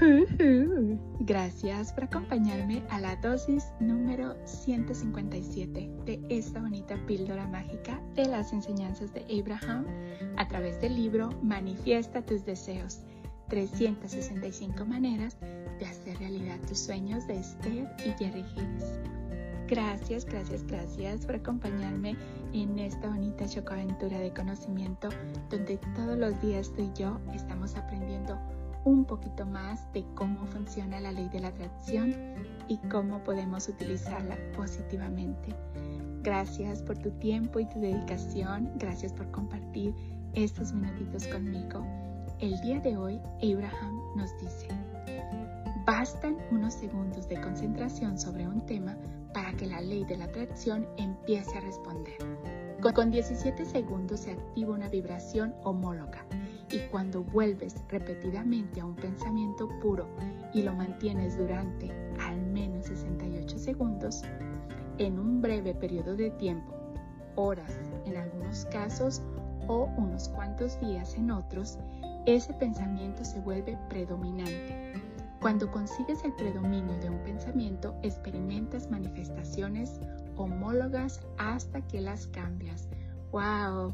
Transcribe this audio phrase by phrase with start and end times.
[1.20, 8.52] Gracias por acompañarme a la dosis número 157 de esta bonita píldora mágica de las
[8.52, 9.86] enseñanzas de Abraham
[10.36, 13.00] a través del libro Manifiesta tus deseos.
[13.48, 15.36] 365 maneras
[15.78, 18.98] de hacer realidad tus sueños de Esther y Jerry Hicks.
[19.68, 22.16] Gracias, gracias, gracias por acompañarme
[22.52, 25.08] en esta bonita chocoaventura de conocimiento
[25.50, 28.13] donde todos los días tú y yo estamos aprendiendo
[28.84, 32.14] un poquito más de cómo funciona la ley de la atracción
[32.68, 35.54] y cómo podemos utilizarla positivamente.
[36.22, 38.70] Gracias por tu tiempo y tu dedicación.
[38.76, 39.94] Gracias por compartir
[40.34, 41.84] estos minutitos conmigo.
[42.40, 44.68] El día de hoy, Abraham nos dice,
[45.86, 48.96] bastan unos segundos de concentración sobre un tema
[49.32, 52.16] para que la ley de la atracción empiece a responder.
[52.94, 56.26] Con 17 segundos se activa una vibración homóloga
[56.70, 60.06] y cuando vuelves repetidamente a un pensamiento puro
[60.52, 61.90] y lo mantienes durante
[62.20, 64.22] al menos 68 segundos,
[64.98, 66.74] en un breve periodo de tiempo,
[67.36, 67.72] horas
[68.06, 69.22] en algunos casos
[69.66, 71.78] o unos cuantos días en otros,
[72.26, 74.94] ese pensamiento se vuelve predominante.
[75.40, 80.00] Cuando consigues el predominio de un pensamiento, experimentas manifestaciones
[80.36, 82.88] homólogas hasta que las cambias.
[83.30, 83.92] ¡Wow!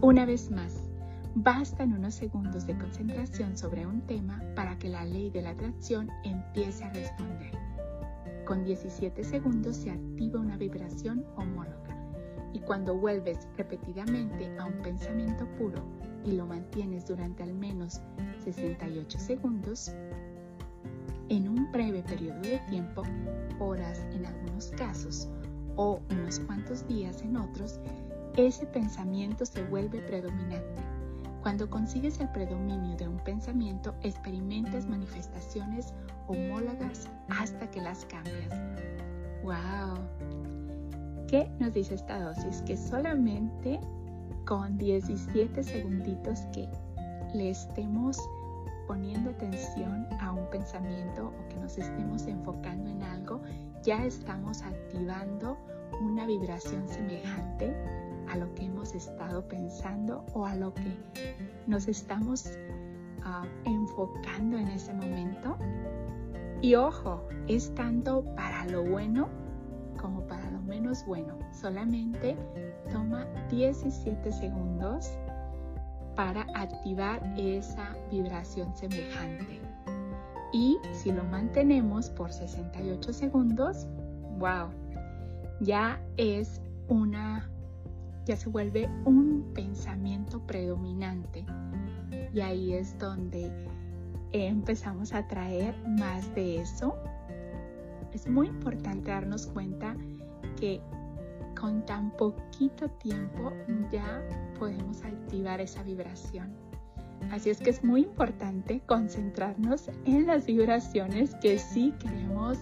[0.00, 0.85] Una vez más,
[1.38, 6.08] Bastan unos segundos de concentración sobre un tema para que la ley de la atracción
[6.24, 7.52] empiece a responder.
[8.46, 11.94] Con 17 segundos se activa una vibración homóloga
[12.54, 15.84] y cuando vuelves repetidamente a un pensamiento puro
[16.24, 18.00] y lo mantienes durante al menos
[18.42, 19.92] 68 segundos,
[21.28, 23.02] en un breve periodo de tiempo,
[23.60, 25.28] horas en algunos casos
[25.76, 27.78] o unos cuantos días en otros,
[28.38, 30.85] ese pensamiento se vuelve predominante
[31.46, 35.94] cuando consigues el predominio de un pensamiento, experimentas manifestaciones
[36.26, 38.50] homólogas hasta que las cambias.
[39.44, 39.96] ¡Wow!
[41.28, 42.62] ¿Qué nos dice esta dosis?
[42.62, 43.78] Que solamente
[44.44, 46.68] con 17 segunditos que
[47.32, 48.18] le estemos
[48.88, 53.40] poniendo atención a un pensamiento o que nos estemos enfocando en algo,
[53.84, 55.56] ya estamos activando
[56.00, 57.72] una vibración semejante
[58.30, 60.96] a lo que hemos estado pensando o a lo que
[61.66, 62.50] nos estamos
[63.22, 65.56] ah, enfocando en ese momento.
[66.62, 69.28] Y ojo, es tanto para lo bueno
[70.00, 71.38] como para lo menos bueno.
[71.52, 72.36] Solamente
[72.92, 75.10] toma 17 segundos
[76.14, 79.60] para activar esa vibración semejante.
[80.52, 83.86] Y si lo mantenemos por 68 segundos,
[84.38, 84.70] wow,
[85.60, 87.50] ya es una
[88.26, 91.46] ya se vuelve un pensamiento predominante.
[92.34, 93.50] Y ahí es donde
[94.32, 96.96] empezamos a traer más de eso.
[98.12, 99.96] Es muy importante darnos cuenta
[100.58, 100.80] que
[101.58, 103.52] con tan poquito tiempo
[103.90, 104.22] ya
[104.58, 106.52] podemos activar esa vibración.
[107.30, 112.58] Así es que es muy importante concentrarnos en las vibraciones que sí queremos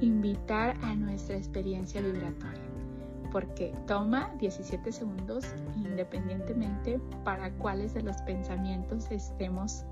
[0.00, 2.69] invitar a nuestra experiencia vibratoria
[3.30, 5.44] porque toma 17 segundos
[5.76, 9.84] independientemente para cuáles de los pensamientos estemos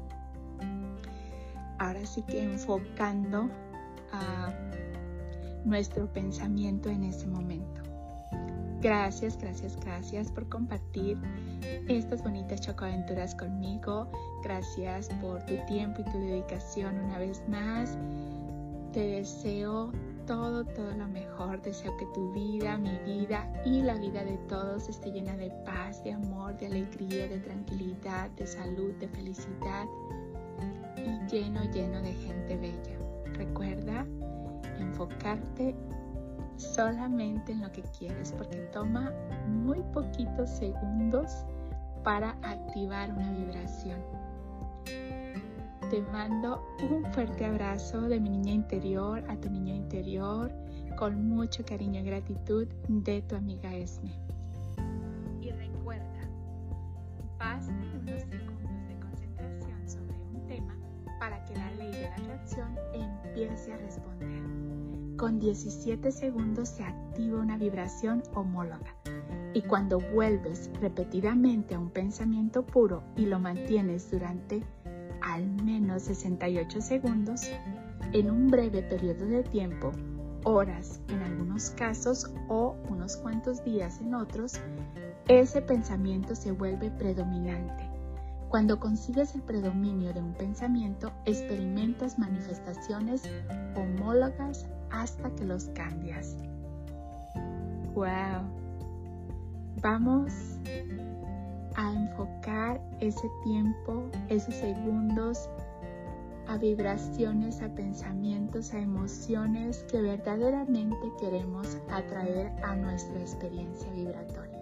[1.79, 3.49] ahora sí que enfocando
[4.13, 4.53] a
[5.65, 7.83] nuestro pensamiento en ese momento.
[8.81, 11.19] Gracias, gracias, gracias por compartir
[11.89, 14.09] estas bonitas chocoaventuras conmigo.
[14.45, 17.99] Gracias por tu tiempo y tu dedicación una vez más.
[18.93, 19.91] Te deseo
[20.29, 21.61] todo, todo lo mejor.
[21.63, 26.05] Deseo que tu vida, mi vida y la vida de todos esté llena de paz,
[26.05, 29.87] de amor, de alegría, de tranquilidad, de salud, de felicidad
[30.97, 32.99] y lleno, lleno de gente bella.
[33.33, 34.07] Recuerda
[34.79, 35.75] enfocarte
[36.57, 39.11] solamente en lo que quieres porque toma
[39.47, 41.45] muy poquitos segundos
[42.05, 43.99] para activar una vibración.
[45.91, 50.53] Te mando un fuerte abrazo de mi niña interior a tu niño interior
[50.99, 54.13] con mucho cariño y gratitud de tu amiga Esme.
[55.41, 56.29] Y recuerda,
[57.39, 60.77] basta unos segundos de concentración sobre un tema
[61.19, 64.43] para que la ley de la atracción empiece a responder.
[65.17, 68.95] Con 17 segundos se activa una vibración homóloga.
[69.55, 74.63] Y cuando vuelves repetidamente a un pensamiento puro y lo mantienes durante
[75.29, 77.51] al menos 68 segundos
[78.13, 79.93] en un breve periodo de tiempo,
[80.45, 84.59] horas en algunos casos o unos cuantos días en otros,
[85.29, 87.85] ese pensamiento se vuelve predominante.
[88.49, 93.23] Cuando consigues el predominio de un pensamiento, experimentas manifestaciones
[93.77, 96.39] homólogas hasta que los cambias.
[97.95, 98.49] ¡Wow!
[99.83, 100.33] Vamos
[101.79, 105.49] a enfocar ese tiempo, esos segundos
[106.49, 114.59] a vibraciones, a pensamientos, a emociones que verdaderamente queremos atraer a nuestra experiencia vibratoria.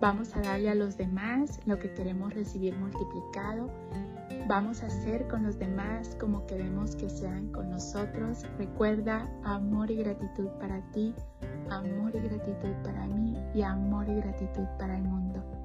[0.00, 3.68] Vamos a darle a los demás lo que queremos recibir multiplicado.
[4.46, 8.46] Vamos a hacer con los demás como queremos que sean con nosotros.
[8.56, 11.14] Recuerda amor y gratitud para ti,
[11.68, 15.57] amor y gratitud para mí y amor y gratitud para el mundo.